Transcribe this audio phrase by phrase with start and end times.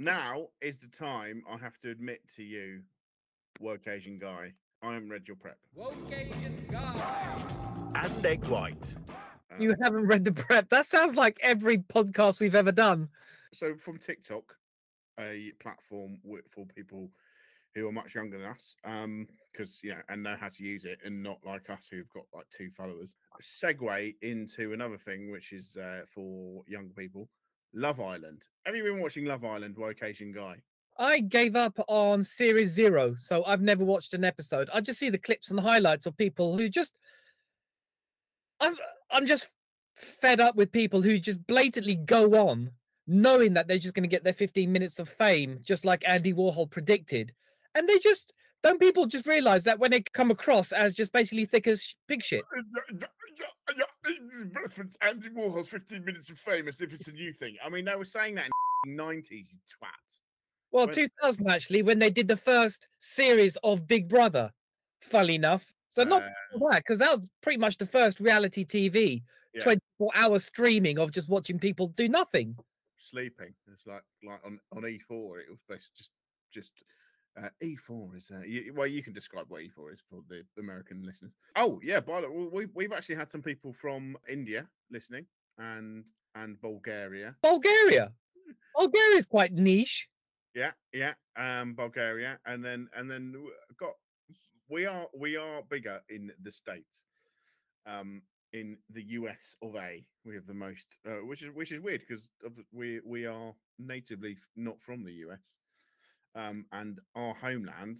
[0.00, 2.80] now is the time I have to admit to you,
[3.60, 5.58] woke Asian guy, I haven't read your prep.
[5.74, 7.92] Woke Asian guy.
[7.94, 8.94] And egg white.
[9.52, 10.70] Um, You haven't read the prep.
[10.70, 13.08] That sounds like every podcast we've ever done.
[13.52, 14.56] so from TikTok,
[15.18, 17.10] a platform wi- for people
[17.74, 20.98] who are much younger than us, um, because yeah, and know how to use it,
[21.04, 23.14] and not like us who've got like two followers.
[23.42, 27.28] Segue into another thing, which is uh, for younger people.
[27.72, 28.42] Love Island.
[28.64, 30.56] Have you been watching Love Island, woke guy?
[30.98, 34.68] I gave up on series zero, so I've never watched an episode.
[34.72, 36.92] I just see the clips and the highlights of people who just.
[38.60, 38.76] I'm
[39.10, 39.50] I'm just
[39.96, 42.72] fed up with people who just blatantly go on,
[43.06, 46.34] knowing that they're just going to get their 15 minutes of fame, just like Andy
[46.34, 47.32] Warhol predicted,
[47.74, 48.80] and they just don't.
[48.80, 52.22] People just realize that when they come across as just basically thick as sh- pig
[52.22, 52.44] shit.
[54.54, 57.56] Reference Andy Warhol's 15 minutes of fame as if it's a new thing.
[57.64, 58.46] I mean, they were saying that
[58.84, 59.88] in the 90s, you twat.
[60.72, 64.52] Well, When- 2000 actually, when they did the first series of Big Brother,
[65.00, 65.72] funnily enough.
[65.90, 66.28] So not Uh,
[66.70, 69.22] that because that was pretty much the first reality TV,
[69.54, 69.62] Yeah.
[69.64, 72.56] 24 hour streaming of just watching people do nothing.
[73.02, 73.54] sleeping.
[73.72, 76.10] It's like like on, on E4, it was basically just
[76.52, 76.72] just
[77.38, 81.04] uh, E4 is uh, you, well, you can describe what E4 is for the American
[81.04, 81.32] listeners.
[81.56, 85.26] Oh yeah, by the way, we we've actually had some people from India listening
[85.58, 87.36] and and Bulgaria.
[87.42, 88.12] Bulgaria.
[88.76, 90.08] Bulgaria is quite niche.
[90.54, 93.34] Yeah, yeah, um, Bulgaria, and then and then
[93.78, 93.92] got
[94.68, 97.04] we are we are bigger in the states.
[97.86, 98.22] Um,
[98.52, 102.02] in the US of A, we have the most, uh, which is which is weird
[102.06, 102.30] because
[102.72, 105.56] we we are natively not from the US,
[106.34, 107.98] um, and our homeland,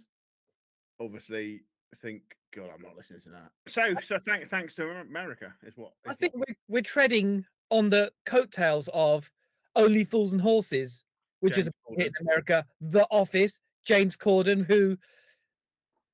[0.99, 1.61] obviously,
[1.93, 2.21] I think
[2.53, 3.51] God, I'm not listening to that.
[3.67, 7.89] So so thank thanks to America is what I think what- we're, we're treading on
[7.89, 9.31] the coattails of
[9.75, 11.03] Only Fools and Horses,
[11.39, 14.97] which is a James hit in America, The Office, James Corden, who.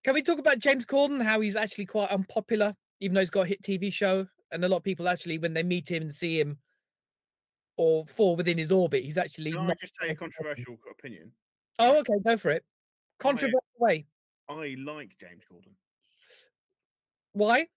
[0.04, 1.22] Can we talk about James Corden?
[1.22, 4.70] How he's actually quite unpopular, even though he's got a hit TV show, and a
[4.70, 6.60] lot of people actually, when they meet him and see him,
[7.78, 11.32] or fall within his orbit, he's actually Can I just say a controversial opinion?
[11.80, 12.64] Oh, okay, go for it.
[13.20, 14.06] Controversial way.
[14.50, 15.74] I like James Corden.
[17.34, 17.68] Why?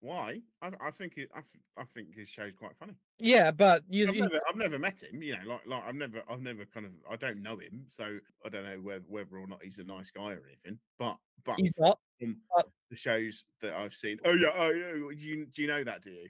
[0.00, 0.40] Why?
[0.60, 1.40] I, I think it, I,
[1.80, 2.94] I think his show's quite funny.
[3.18, 5.22] Yeah, but you, I've you never, I've never met him.
[5.22, 8.18] You know, like, like I've never, I've never kind of, I don't know him, so
[8.44, 10.78] I don't know whether, whether or not he's a nice guy or anything.
[10.98, 11.98] But, but he's not.
[12.18, 15.68] from but- the shows that I've seen, oh yeah, oh yeah, do you, do you
[15.68, 16.02] know that?
[16.02, 16.28] Do you?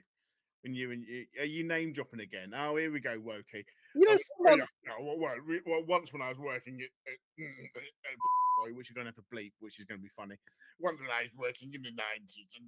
[0.61, 2.53] When you and you, are you name dropping again?
[2.55, 3.65] Oh, here we go, Wokey.
[3.95, 7.19] You know, someone, yeah, no, well, well, well, once when I was working at, at,
[7.37, 10.33] mm, at, which you're going to have to bleep, which is going to be funny.
[10.79, 12.65] Once when I was working in the 90s, and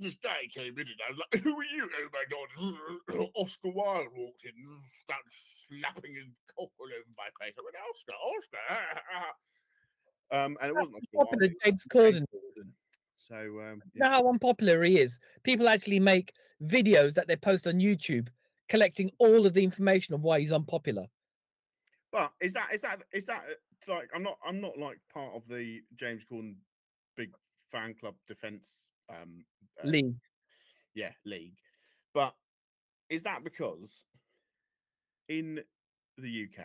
[0.00, 1.84] this guy came in, and I was like, Who are you?
[1.84, 2.48] Oh my God.
[3.36, 5.32] Oscar Wilde walked in and started
[5.68, 7.54] slapping his cock all over my face.
[7.56, 8.64] I went, Oscar, Oscar.
[10.32, 12.24] um, and it wasn't Oscar popular was James Corden.
[13.18, 15.18] So, um, you know how unpopular he is.
[15.42, 16.32] People actually make
[16.62, 18.28] videos that they post on YouTube
[18.68, 21.06] collecting all of the information of why he's unpopular.
[22.12, 23.42] But is that is that is that
[23.88, 26.54] uh, like I'm not I'm not like part of the James Corden
[27.16, 27.30] big
[27.72, 28.68] fan club defense
[29.10, 29.44] um
[29.82, 30.14] uh, League.
[30.94, 31.56] yeah league,
[32.12, 32.34] but
[33.10, 34.04] is that because
[35.28, 35.60] in
[36.18, 36.64] the UK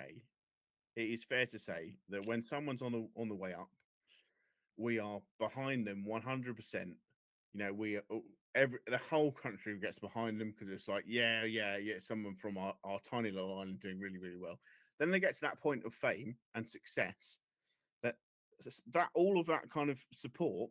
[0.96, 3.70] it is fair to say that when someone's on the on the way up,
[4.78, 6.56] we are behind them 100.
[6.56, 6.96] percent
[7.54, 8.24] You know, we are, oh,
[8.56, 12.58] every the whole country gets behind them because it's like yeah yeah yeah someone from
[12.58, 14.60] our, our tiny little island doing really really well.
[15.00, 17.40] Then they get to that point of fame and success
[18.04, 18.16] that
[18.94, 20.70] that all of that kind of support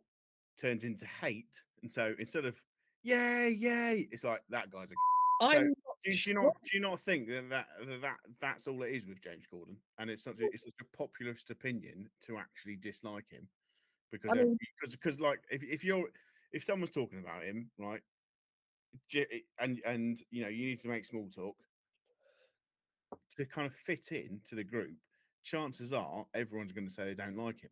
[0.59, 2.61] turns into hate and so instead of
[3.01, 4.95] yay yay it's like that guy's a
[5.41, 5.73] I'm
[6.03, 8.83] do you, do you not do you not think that, that that that that's all
[8.83, 9.75] it is with James Corden?
[9.97, 13.47] And it's such a, it's such a populist opinion to actually dislike him
[14.11, 16.05] because I mean- because because like if, if you're
[16.51, 18.01] if someone's talking about him right
[19.59, 21.55] and and you know you need to make small talk
[23.35, 24.95] to kind of fit in to the group
[25.43, 27.69] chances are everyone's going to say they don't like him.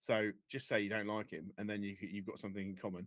[0.00, 3.06] So just say you don't like him and then you you've got something in common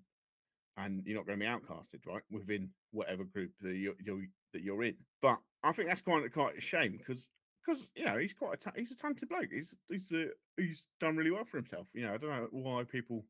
[0.78, 4.22] and you're not going to be outcasted right within whatever group that you're, you're
[4.54, 4.96] that you're in.
[5.22, 7.28] But i think that's quite quite a shame because
[7.66, 9.50] because you know he's quite a ta- he's a talented bloke.
[9.52, 10.26] He's he's uh,
[10.58, 13.26] he's done really well for himself you know i don't know why people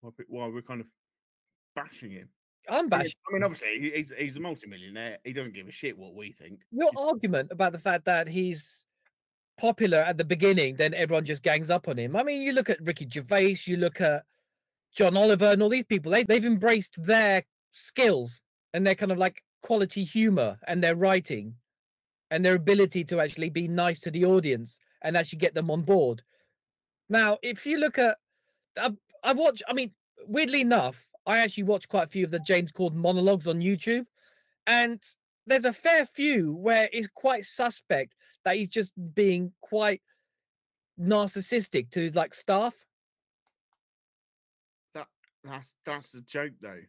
[0.00, 0.86] why, why we're kind of
[1.74, 2.28] bashing him
[2.68, 3.12] I'm bashing.
[3.28, 5.18] I mean, obviously, he's he's a multimillionaire.
[5.24, 6.60] He doesn't give a shit what we think.
[6.72, 8.86] Your argument about the fact that he's
[9.58, 12.16] popular at the beginning, then everyone just gangs up on him.
[12.16, 14.24] I mean, you look at Ricky Gervais, you look at
[14.94, 16.12] John Oliver, and all these people.
[16.12, 18.40] They they've embraced their skills
[18.74, 21.54] and their kind of like quality humor and their writing
[22.30, 25.82] and their ability to actually be nice to the audience and actually get them on
[25.82, 26.22] board.
[27.08, 28.18] Now, if you look at,
[28.78, 28.92] I,
[29.22, 29.92] I watch, I mean,
[30.26, 34.06] weirdly enough, I actually watch quite a few of the James Corden monologues on YouTube,
[34.66, 35.02] and
[35.46, 38.14] there's a fair few where it's quite suspect
[38.44, 40.02] that he's just being quite
[41.00, 42.74] narcissistic to his like staff.
[44.94, 45.08] That
[45.44, 46.80] That's that's the joke, though.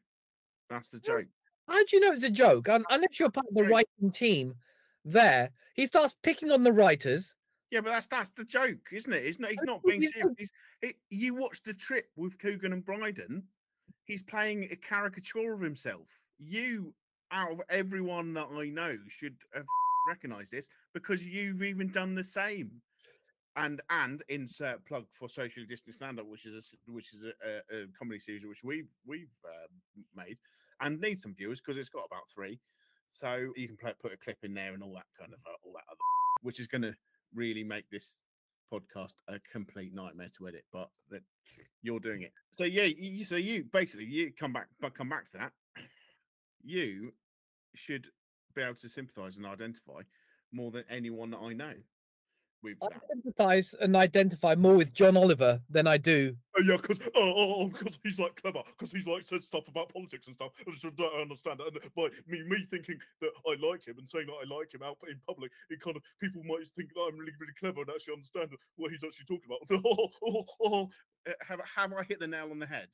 [0.69, 1.25] That's the joke.
[1.67, 2.67] How do you know it's a joke?
[2.69, 4.55] Unless you're part of the writing team,
[5.03, 7.35] there he starts picking on the writers.
[7.71, 9.25] Yeah, but that's that's the joke, isn't it?
[9.25, 9.51] He's not.
[9.51, 10.49] He's not being serious.
[10.81, 13.43] He, you watched the trip with Coogan and Brydon.
[14.05, 16.07] He's playing a caricature of himself.
[16.39, 16.93] You,
[17.31, 19.65] out of everyone that I know, should have
[20.07, 22.71] recognised this because you've even done the same.
[23.57, 27.75] And and insert plug for socially distant stand up, which is a which is a,
[27.75, 29.67] a, a comedy series which we've we've uh,
[30.15, 30.37] made
[30.79, 32.59] and need some viewers because it's got about three.
[33.09, 35.55] So you can play, put a clip in there and all that kind of uh,
[35.65, 35.97] all that other,
[36.43, 36.93] which is going to
[37.33, 38.19] really make this
[38.71, 40.65] podcast a complete nightmare to edit.
[40.71, 41.21] But that
[41.81, 42.33] you're doing it.
[42.51, 45.51] So yeah, you, so you basically you come back, but come back to that.
[46.63, 47.13] You
[47.75, 48.07] should
[48.55, 50.01] be able to sympathise and identify
[50.51, 51.73] more than anyone that I know
[52.63, 53.01] with I that.
[53.09, 56.35] sympathise and identify more with John Oliver than I do.
[56.57, 59.67] Oh yeah, because oh, oh, oh, because he's like clever, because he's like says stuff
[59.67, 60.51] about politics and stuff.
[60.59, 61.73] I just don't understand it.
[61.81, 64.83] And by me, me thinking that I like him and saying that I like him
[64.83, 67.89] out in public, it kind of people might think that I'm really, really clever and
[67.89, 69.81] actually understand what he's actually talking about.
[69.85, 70.89] oh, oh, oh.
[71.27, 72.87] Uh, Have have I hit the nail on the head?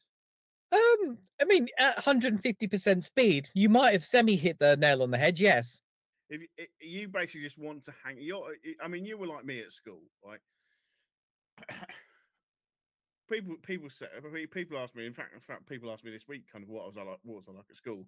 [0.74, 5.18] Um, I mean, at 150% speed, you might have semi hit the nail on the
[5.18, 5.40] head.
[5.40, 5.82] Yes.
[6.34, 8.54] If you, eh, you basically just want to hang, you're.
[8.54, 10.40] Eh, eh, I mean, you were like me at school, right?
[13.30, 13.88] people people
[14.32, 16.70] mean, people ask me in fact in fact people asked me this week kind of
[16.70, 18.06] what was I like what was I like at school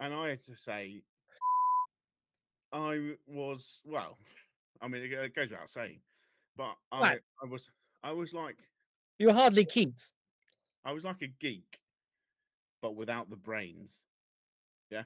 [0.00, 1.02] and I had to say
[2.72, 4.18] I was well
[4.80, 6.00] I mean it, goes without saying
[6.56, 7.20] but I Right.
[7.42, 7.70] I was
[8.02, 8.56] I was like
[9.18, 10.12] You were hardly Keats.
[10.84, 11.78] I was like a geek
[12.82, 14.00] but without the brains
[14.90, 15.04] yeah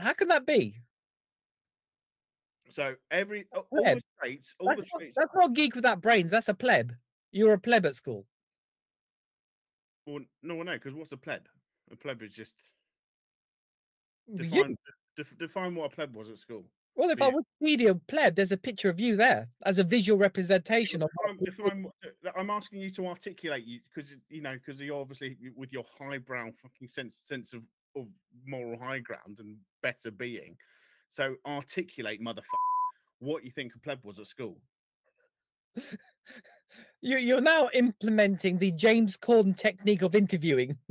[0.00, 0.74] How can that be?
[2.68, 3.96] So every all pleb.
[3.98, 6.30] the traits all the That's not, traits that's not geek without brains.
[6.30, 6.92] That's a pleb.
[7.32, 8.26] You were a pleb at school.
[10.06, 11.42] well, no no because what's a pleb
[11.90, 12.54] a pleb is just
[14.30, 14.76] mm, You- define
[15.16, 16.64] def, define what a pleb was at school
[16.94, 17.42] well, if for I you.
[17.62, 21.08] Wikipedia pleb, there's a picture of you there as a visual representation of.
[21.26, 21.86] I'm, if I'm,
[22.36, 26.50] I'm asking you to articulate you because you know because you're obviously with your highbrow
[26.62, 27.62] fucking sense sense of
[27.96, 28.08] of
[28.46, 30.54] moral high ground and better being.
[31.12, 32.42] So articulate, motherfucker,
[33.18, 34.58] what you think a pleb was at school.
[37.02, 40.78] You, you're now implementing the James Corden technique of interviewing.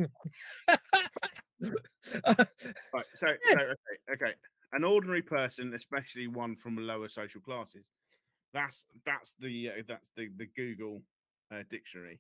[2.26, 3.06] Right.
[3.16, 4.34] So, so okay, okay.
[4.74, 7.86] An ordinary person, especially one from lower social classes.
[8.54, 11.02] That's that's the uh, that's the the Google
[11.54, 12.20] uh, dictionary.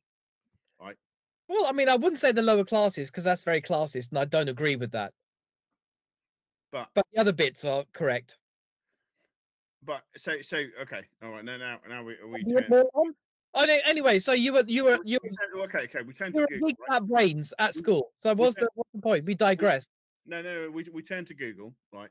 [0.79, 4.25] well, I mean, I wouldn't say the lower classes because that's very classist, and I
[4.25, 5.13] don't agree with that.
[6.71, 8.37] But But the other bits are correct.
[9.83, 11.01] but so so okay.
[11.23, 11.43] All right.
[11.43, 12.61] Now now now we are we You were
[12.93, 13.13] born?
[13.53, 16.31] Oh, no, anyway, so you were you were you we turn- okay okay we turn
[16.31, 16.69] were to Google.
[16.69, 16.95] geek Right?
[16.95, 18.13] at brains at school.
[18.17, 19.25] So what's the what's the point?
[19.25, 19.85] We digress.
[20.25, 22.09] No, no, we, we turn to Google, right?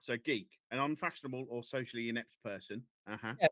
[0.00, 2.82] So, geek, an unfashionable or socially inept person.
[3.10, 3.34] Uh huh.
[3.40, 3.50] Yes.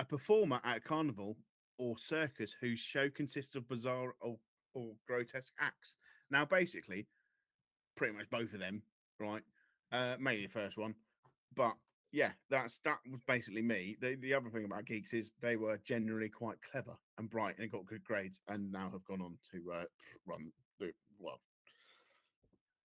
[0.00, 1.38] A performer at a carnival
[1.78, 4.36] or circus whose show consists of bizarre or,
[4.74, 5.96] or grotesque acts.
[6.30, 7.06] Now, basically,
[7.96, 8.82] pretty much both of them,
[9.18, 9.42] right?
[9.92, 10.94] Uh, mainly the first one,
[11.54, 11.74] but
[12.12, 13.96] yeah, that's that was basically me.
[14.00, 17.70] The the other thing about geeks is they were generally quite clever and bright and
[17.70, 19.84] got good grades, and now have gone on to uh,
[20.26, 20.50] run
[20.80, 21.40] the well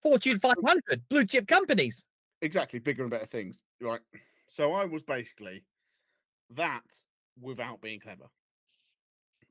[0.03, 2.03] Fortune 500, blue chip companies.
[2.41, 3.99] exactly bigger and better things right
[4.47, 5.63] so i was basically
[6.49, 6.81] that
[7.39, 8.25] without being clever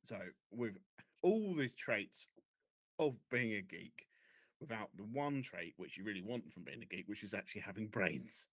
[0.04, 0.18] so
[0.50, 0.74] with
[1.22, 2.26] all the traits
[2.98, 4.06] of being a geek
[4.60, 7.60] without the one trait which you really want from being a geek which is actually
[7.62, 8.46] having brains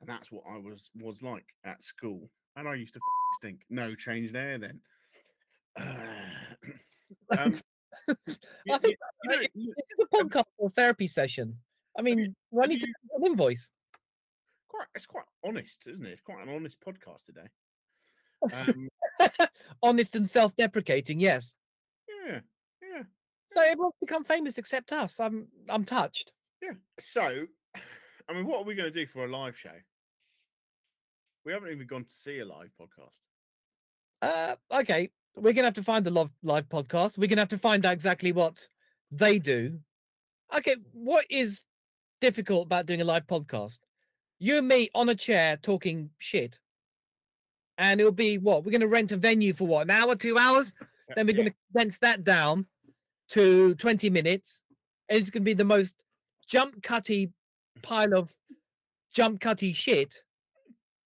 [0.00, 3.00] and that's what i was was like at school and i used to
[3.38, 4.80] stink no change there then
[7.38, 7.52] um,
[8.08, 11.56] I think you know- you- this is a podcast or therapy session.
[11.98, 13.70] I mean, I need to get an invoice?
[14.68, 17.48] quite it's quite honest isn't it it's quite an honest podcast today
[18.52, 18.88] um,
[19.82, 21.54] Honest and self-deprecating, yes.
[23.46, 25.20] So everyone's become famous except us.
[25.20, 26.32] I'm I'm touched.
[26.62, 26.72] Yeah.
[26.98, 27.46] So,
[28.28, 29.70] I mean, what are we going to do for a live show?
[31.44, 33.12] We haven't even gone to see a live podcast.
[34.22, 37.18] Uh, okay, we're gonna have to find the live live podcast.
[37.18, 38.68] We're gonna have to find out exactly what
[39.12, 39.78] they do.
[40.56, 41.62] Okay, what is
[42.20, 43.78] difficult about doing a live podcast?
[44.38, 46.58] you and me on a chair talking shit.
[47.78, 48.64] And it'll be what?
[48.64, 49.82] We're going to rent a venue for what?
[49.82, 50.74] An hour, two hours?
[51.14, 51.36] Then we're Yeah.
[51.36, 52.66] going to condense that down
[53.30, 54.62] to 20 minutes.
[55.08, 56.02] It's going to be the most
[56.46, 57.32] jump cutty
[57.82, 58.34] pile of
[59.12, 60.22] jump cutty shit.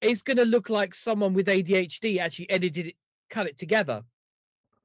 [0.00, 2.94] It's going to look like someone with ADHD actually edited it,
[3.28, 4.02] cut it together.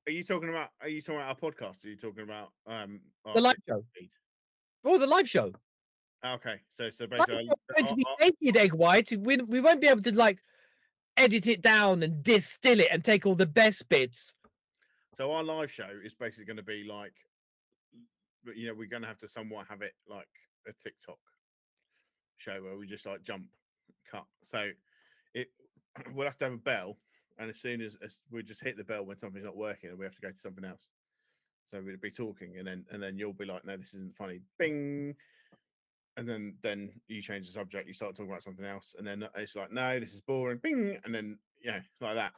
[0.08, 0.70] Are you talking about?
[0.82, 1.84] Are you talking about our podcast?
[1.84, 3.00] Are you talking about um
[3.34, 3.84] The live show.
[4.84, 5.52] Or the live show.
[6.26, 9.12] Okay, so so Live basically, show's going to be naked egg white.
[9.18, 10.40] We, we won't be able to like
[11.18, 14.34] edit it down and distill it and take all the best bits.
[15.18, 17.14] So our live show is basically going to be like,
[18.56, 20.28] you know, we're going to have to somewhat have it like
[20.68, 21.20] a TikTok
[22.38, 23.46] show where we just like jump,
[24.10, 24.26] cut.
[24.44, 24.70] So
[25.34, 25.50] it
[26.14, 26.98] we'll have to have a bell,
[27.38, 30.00] and as soon as, as we just hit the bell when something's not working, and
[30.00, 30.88] we have to go to something else.
[31.72, 34.42] So we'd be talking, and then and then you'll be like, "No, this isn't funny."
[34.60, 35.16] Bing,
[36.18, 39.28] and then then you change the subject, you start talking about something else, and then
[39.36, 42.34] it's like, "No, this is boring." Bing, and then yeah, like that.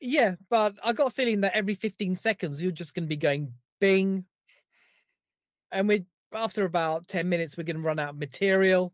[0.00, 3.16] Yeah, but I got a feeling that every 15 seconds you're just going to be
[3.16, 4.24] going bing.
[5.72, 8.92] And we after about 10 minutes we're going to run out of material.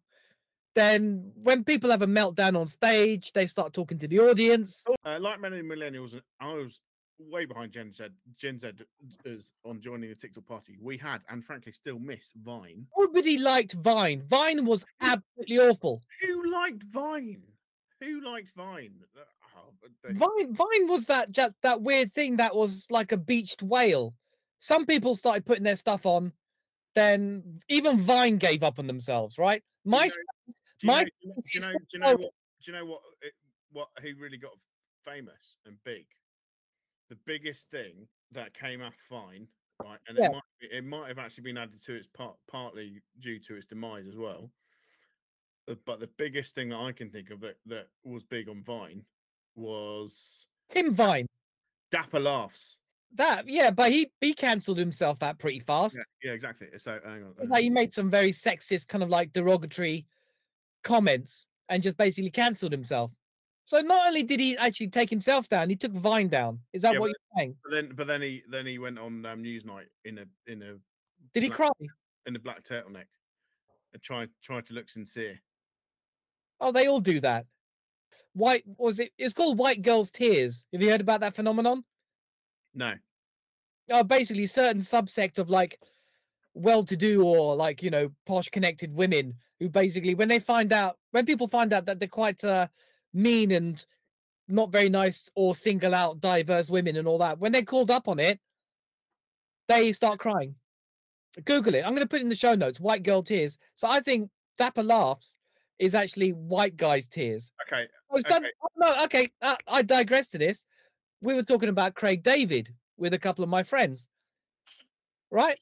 [0.74, 4.84] Then when people have a meltdown on stage, they start talking to the audience.
[5.04, 6.80] Uh, like many millennials, and I was
[7.18, 8.06] way behind Gen Z.
[8.38, 8.72] Gen Z
[9.26, 10.78] is on joining the TikTok party.
[10.80, 12.86] We had, and frankly, still miss Vine.
[12.96, 14.22] Nobody liked Vine.
[14.28, 16.02] Vine was absolutely awful.
[16.22, 17.42] Who liked Vine?
[18.00, 18.94] Who liked Vine?
[20.02, 24.14] They- Vine Vine was that just that weird thing that was like a beached whale.
[24.58, 26.32] Some people started putting their stuff on,
[26.94, 29.62] then even Vine gave up on themselves, right?
[29.84, 31.66] Do you My know- my do you know- do you know?
[31.66, 32.16] so Do you know low.
[32.16, 32.34] what?
[32.62, 33.02] Do you know what?
[33.22, 33.32] It,
[33.70, 34.52] what who really got
[35.04, 36.06] famous and big?
[37.08, 39.46] The biggest thing that came off Vine,
[39.82, 39.98] right?
[40.08, 40.26] And Yeah.
[40.26, 43.66] it might it might have actually been added to its part partly due to its
[43.66, 44.50] demise as well.
[45.68, 48.62] Uh, But the biggest thing that I can think of that that was big on
[48.62, 49.04] Vine
[49.54, 51.26] was Tim Vine.
[51.90, 52.78] Dapper laughs.
[53.14, 55.96] That yeah, but he he cancelled himself out pretty fast.
[55.96, 56.68] Yeah, yeah, exactly.
[56.78, 57.34] So hang on.
[57.38, 60.06] Hang like he made some very sexist, kind of like derogatory
[60.82, 63.10] comments and just basically cancelled himself.
[63.64, 66.58] So not only did he actually take himself down, he took Vine down.
[66.72, 67.56] Is that Yeah, what you're saying?
[67.62, 70.76] But then, but then he then he went on um, Newsnight in a in a
[71.34, 71.70] Did he cry?
[72.26, 73.06] in a black turtleneck
[73.92, 75.40] and tried tried to look sincere.
[76.60, 77.46] Oh, they all do that.
[78.34, 79.12] White was it?
[79.18, 80.64] It's called White Girls Tears.
[80.72, 81.84] Have you heard about that phenomenon?
[82.74, 82.94] No,
[83.90, 85.78] Oh, basically, certain subsect of like
[86.54, 91.24] well-to-do or like you know posh connected women who basically when they find out when
[91.24, 92.66] people find out that they're quite uh,
[93.14, 93.86] mean and
[94.48, 98.06] not very nice or single out diverse women and all that when they're called up
[98.06, 98.38] on it
[99.66, 100.54] they start crying
[101.46, 103.88] google it i'm going to put it in the show notes white girl tears so
[103.88, 105.36] i think dapper laughs
[105.82, 108.50] is actually white guys tears okay, Oh, Okay.
[108.62, 109.28] oh, no, okay.
[109.40, 110.64] Uh, I digress to this.
[111.22, 114.06] We were talking about Craig David with a couple of my friends,
[115.30, 115.58] right?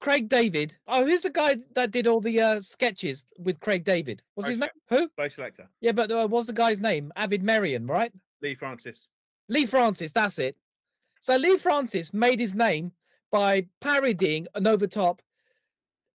[0.00, 0.74] Craig David.
[0.88, 4.22] Oh, who's the guy that did all the uh, sketches with Craig David?
[4.34, 4.70] What's his name?
[4.88, 5.10] Who?
[5.16, 7.12] Bo' Selecta, Yeah, but uh, what's the guy's name?
[7.16, 8.12] Avid Merrion, right?
[8.40, 9.08] Leigh Francis.
[9.48, 10.12] Leigh Francis.
[10.12, 10.56] That's it.
[11.20, 12.92] So Leigh Francis made his name
[13.30, 15.20] by parodying an over-top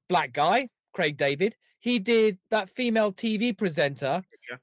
[0.10, 1.56] black guy, Craig David.
[1.86, 4.24] He did that female TV presenter.
[4.50, 4.58] Trisha,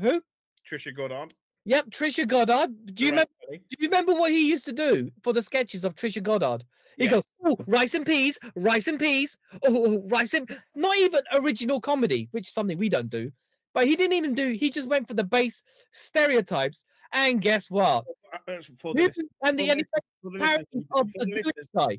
[0.00, 0.22] Who?
[0.64, 1.34] Trisha Goddard.
[1.64, 2.94] Yep, Trisha Goddard.
[2.94, 3.32] Do you remember?
[3.42, 3.64] Lorraine Kelly.
[3.68, 6.62] Do you remember what he used to do for the sketches of Trisha Goddard?
[6.98, 7.10] He Yes.
[7.14, 12.28] goes, oh, rice and peas, rice and peas, oh, rice and not even original comedy,
[12.30, 13.32] which is something we don't do.
[13.74, 14.52] But he didn't even do.
[14.52, 16.84] He just went for the base stereotypes.
[17.12, 18.04] And guess what?
[18.32, 21.68] Uh, uh, For the, and the for and the the the of for the the
[21.74, 21.98] guy.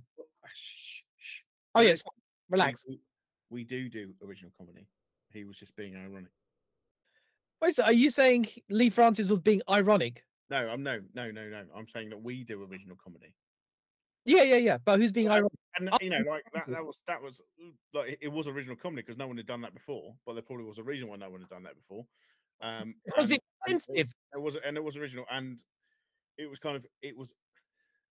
[0.55, 1.01] Shh.
[1.75, 2.01] Oh yes,
[2.49, 2.85] relax.
[3.49, 4.87] We, do do original comedy.
[5.31, 6.31] He was just being ironic.
[7.61, 10.23] Wait, so are you saying Leigh Francis was being ironic?
[10.49, 11.63] No, I'm no, no, no, no.
[11.75, 13.33] I'm saying that we do original comedy.
[14.25, 14.77] Yeah, yeah, yeah.
[14.83, 15.51] But who's being Well, ironic?
[15.77, 17.41] And you know, like that, that was that was
[17.93, 20.13] like it- was original comedy because no one had done that before.
[20.25, 22.05] But there probably was a reason why no one had done that before.
[22.61, 24.13] Um, Was and- it and offensive?
[24.33, 25.59] It was, and it was original, and
[26.37, 27.33] it was kind of it was.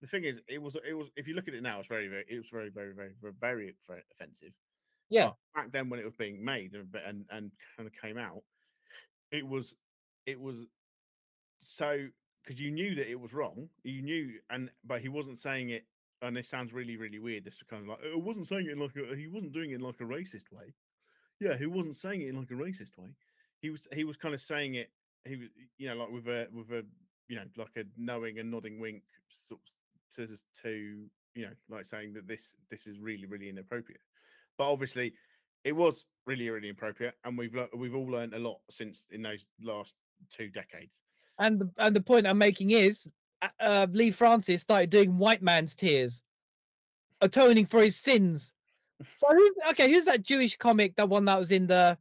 [0.00, 1.09] The thing is, it was it was.
[1.16, 2.25] If you look at it now, it's very very.
[2.28, 4.52] It was very very very, very, very offensive.
[5.11, 5.27] Yeah.
[5.27, 8.43] But back then when it was being made and and, and kind of came out,
[9.31, 9.75] it was
[10.27, 10.67] it was
[11.61, 12.09] so
[12.45, 13.69] because you knew that it was wrong.
[13.83, 15.85] You knew, and but he wasn't saying it.
[16.21, 17.45] And this sounds really really weird.
[17.45, 19.77] This is kind of like it wasn't saying it like a, he wasn't doing it
[19.77, 20.75] in like a racist way.
[21.41, 23.11] Yeah, he wasn't saying it in like a racist way.
[23.61, 24.91] He was he was kind of saying it.
[25.25, 26.85] He was you know like with a with a
[27.29, 31.87] you know like a knowing and nodding wink sort of to to you know like
[31.87, 34.00] saying that this this is really really inappropriate.
[34.59, 35.15] But obviously,
[35.65, 39.23] it was really really appropriate, and we've lear- we've all learned a lot since in
[39.23, 39.95] those last
[40.31, 40.93] two decades.
[41.38, 43.09] And the, and the point I'm making is,
[43.43, 46.21] uh, uh, Leigh Francis started doing white man's tears,
[47.21, 48.53] atoning for his sins.
[49.17, 50.97] So who's, okay, who's that Jewish comic?
[50.97, 51.97] That one that was in the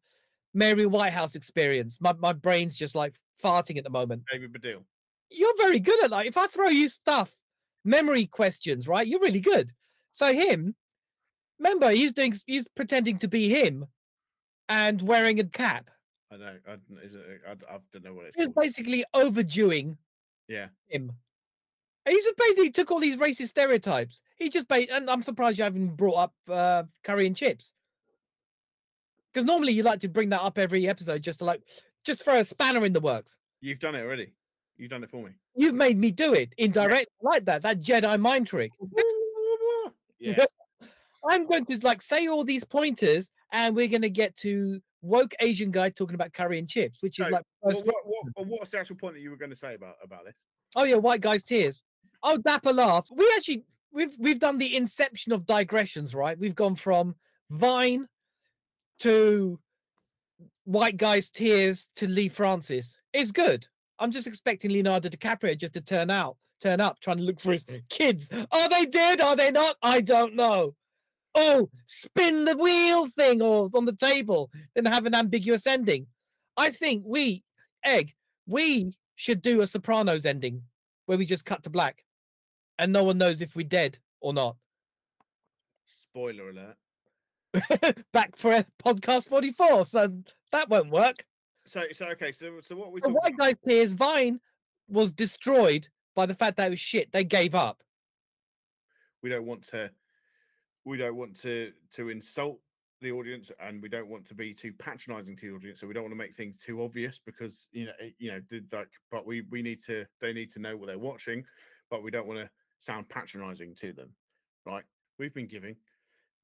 [0.53, 2.01] Mary Whitehouse experience.
[2.01, 4.23] My my brain's just like farting at the moment.
[4.31, 4.83] David Baddiel.
[5.29, 6.25] You're very good at that.
[6.25, 7.35] If I throw you stuff,
[7.83, 9.05] memory questions, right?
[9.05, 9.71] You're really good.
[10.13, 10.73] So him,
[11.59, 13.85] remember, he's doing, he's pretending to be him,
[14.69, 15.89] and wearing a cap.
[16.31, 16.55] I know.
[16.67, 18.55] I, don't- is it, I, I don't know what it's He's called.
[18.55, 19.97] basically overdewing
[20.47, 20.67] Yeah.
[20.87, 21.11] him.
[22.05, 24.21] And He just basically took all these racist stereotypes.
[24.37, 27.73] He just ba- and I'm surprised you haven't brought up uh, curry and chips.
[29.33, 31.61] Because normally you like to bring that up every episode just to like
[32.05, 33.37] just throw a spanner in the works.
[33.61, 34.33] You've done it already.
[34.77, 35.31] You've done it for me.
[35.55, 38.71] You've made me do it indirect like that, that Jedi mind trick.
[40.19, 40.45] Yeah.
[41.29, 45.33] I'm going to like say all these pointers, and we're going to get to woke
[45.39, 47.95] Asian guy talking about curry and chips, which is No, like Well, what,
[48.35, 50.35] what, what's the actual point that you were going to say about about this?
[50.75, 51.83] oh yeah, white guy's tears.
[52.23, 53.07] Oh, dapper laugh.
[53.13, 56.37] We actually we've we've done the inception of digressions, right?
[56.37, 57.15] We've gone from
[57.49, 58.07] Vine
[58.99, 59.59] to
[60.65, 62.99] white guy's tears to Leigh Francis.
[63.13, 63.67] It's good.
[63.99, 67.53] I'm just expecting Leonardo DiCaprio just to turn out, turn up, trying to look for
[67.53, 68.29] his kids.
[68.51, 69.21] Are they dead?
[69.21, 69.75] Are they not?
[69.81, 70.75] I don't know.
[71.39, 76.07] Oh, spin the wheel thing or on the table, then have an ambiguous ending.
[76.57, 77.43] I think we,
[77.85, 78.13] Egg,
[78.47, 80.63] we should do a Sopranos ending
[81.05, 82.03] where we just cut to black
[82.79, 84.55] and no one knows if we're dead or not.
[85.85, 86.77] Spoiler alert.
[88.13, 89.85] Back for podcast 44.
[89.85, 90.11] So
[90.51, 91.25] that won't work.
[91.65, 92.31] So so okay.
[92.31, 93.39] So so what we The White about?
[93.39, 94.39] Guy's Tears Vine
[94.87, 97.11] was destroyed by the fact that it was shit.
[97.11, 97.83] They gave up.
[99.21, 99.89] we don't want to
[100.87, 102.59] we don't want to to insult
[103.01, 105.93] the audience and we don't want to be too patronizing to the audience so we
[105.93, 108.39] don't want to make things too obvious because you know it- you know
[108.71, 111.43] like but we we need to they need to know what they're watching
[111.91, 114.09] but we don't want to sound patronizing to them
[114.65, 114.83] right?
[115.19, 115.75] We've been giving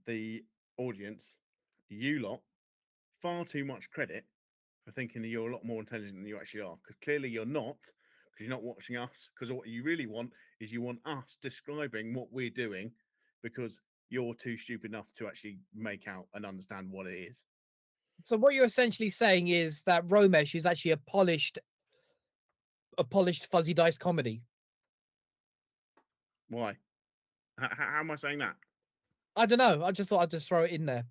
[0.06, 0.44] the
[0.78, 1.36] audience
[1.90, 2.42] you lot
[3.22, 4.26] far too much credit
[4.86, 7.46] for thinking that you're a lot more intelligent than you actually are because clearly you're
[7.46, 7.78] not
[8.32, 12.14] because you're not watching us because what you really want is you want us describing
[12.14, 12.92] what we're doing
[13.42, 13.80] because
[14.14, 17.44] you're too stupid enough to actually make out and understand what it is.
[18.24, 21.58] So what you're essentially saying is that Romesh is actually a polished,
[23.00, 24.44] a polished fuzzy dice comedy.
[26.50, 26.78] Why?
[27.60, 28.56] H- how am I saying that?
[29.36, 29.84] I don't know.
[29.84, 31.06] I just thought I'd just throw it in there.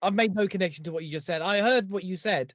[0.00, 1.42] I've made no connection to what you just said.
[1.42, 2.54] I heard what you said,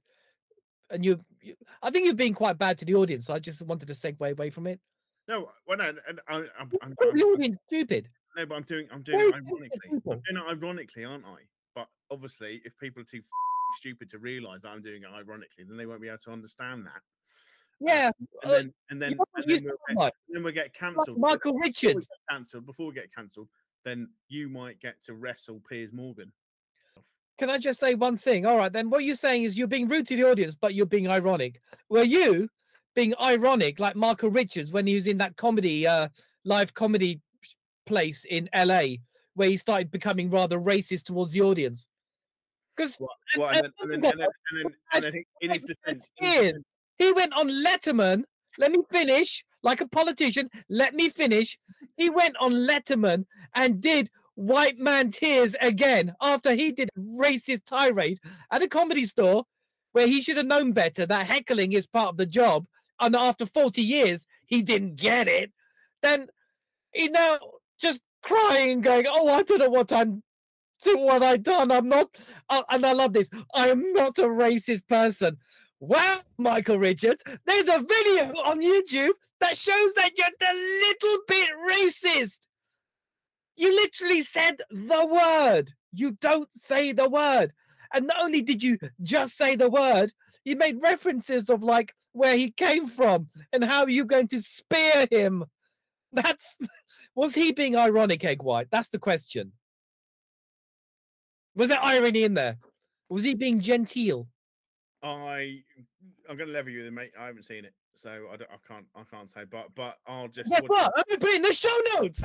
[0.90, 3.28] and you, you I think you've been quite bad to the audience.
[3.28, 4.80] So I just wanted to segue away from it.
[5.28, 8.10] No, well, no, and I, I'm, I'm, I'm, Call the audience stupid.
[8.38, 9.70] No, but I'm doing, I'm doing it ironically.
[9.92, 11.38] I'm doing it ironically, aren't I?
[11.76, 13.22] But obviously, if people are too
[13.78, 16.86] stupid to realise that I'm doing it ironically, then they won't be able to understand
[16.86, 17.02] that.
[17.80, 18.12] Yeah,
[18.44, 21.18] And uh, then, and then, and then, we'll get, then we'll get Like cancelled.
[21.18, 22.08] Michael Before Richards.
[22.30, 23.48] cancelled, before we get cancelled,
[23.84, 26.32] then you might get to wrestle Piers Morgan.
[27.40, 28.46] Can I just say one thing?
[28.46, 30.86] All right, then what you're saying is you're being rude to the audience, but you're
[30.86, 31.60] being ironic.
[31.90, 32.48] Were you
[32.94, 36.10] being ironic like Michael Richards when he was in that comedy, uh,
[36.46, 37.20] live comedy
[37.86, 38.96] place in LA,
[39.36, 41.88] where he started becoming rather racist towards the audience?
[42.76, 42.98] Because
[43.38, 46.46] Well, and then, and and then, and then, and then in his defense, in his
[46.48, 48.24] defense- he went on Letterman.
[48.58, 49.44] Let me finish.
[49.64, 51.58] Like a politician, let me finish.
[51.96, 57.66] He went on Letterman and did White Man Tears again after he did a racist
[57.66, 58.18] tirade
[58.52, 59.46] at a comedy store
[59.92, 62.66] where he should have known better that heckling is part of the job.
[63.00, 65.52] And after 40 years, he didn't get it.
[66.02, 66.28] Then
[66.92, 67.38] he now
[67.82, 70.24] just crying going, Oh, I don't know what I'm
[70.86, 71.72] what I done.
[71.72, 72.10] I'm not,
[72.50, 73.30] uh, and I love this.
[73.54, 75.38] I am not a racist person.
[75.80, 81.50] Wow, Michael Richards, there's a video on YouTube that shows that you're a little bit
[81.70, 82.40] racist.
[83.56, 85.72] You literally said the word.
[85.92, 87.54] You don't say the word.
[87.94, 90.14] And not only did you just say the word,
[90.46, 95.08] you made references of like where he came from and how you're going to spear
[95.10, 95.46] him.
[96.14, 96.58] That's
[97.16, 98.68] was he being ironic, Egg White?
[98.72, 99.52] That's the question.
[101.56, 102.58] Was there irony in there?
[103.10, 104.28] Was he being genteel?
[105.04, 105.64] I
[106.30, 107.12] I'm gonna level you with it, mate.
[107.20, 109.42] I haven't seen it, so I, don't, I can't I can't say.
[109.50, 110.94] But but I'll just Guess watch what?
[110.96, 112.24] I'm gonna put in the show notes.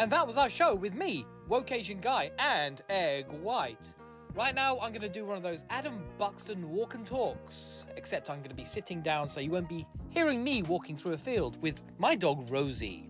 [0.00, 3.88] And that was our show with me, Woke Asian Guy, and Egg White.
[4.34, 8.30] Right now, I'm going to do one of those Adam Buxton walk and talks, except
[8.30, 11.18] I'm going to be sitting down so you won't be hearing me walking through a
[11.18, 13.07] field with my dog Rosie.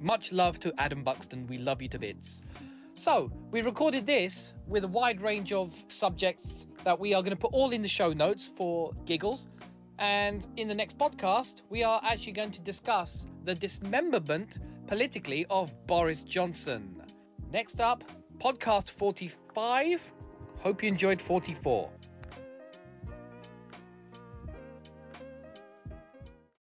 [0.00, 2.42] Much love to Adam Buxton, we love you to bits.
[2.94, 7.36] So, we recorded this with a wide range of subjects that we are going to
[7.36, 9.48] put all in the show notes for giggles.
[9.98, 15.74] And in the next podcast, we are actually going to discuss the dismemberment politically of
[15.86, 17.02] Boris Johnson.
[17.52, 18.04] Next up,
[18.38, 20.12] podcast 45.
[20.60, 21.90] Hope you enjoyed 44.